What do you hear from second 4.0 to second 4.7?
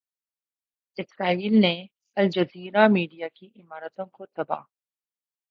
کو تباہ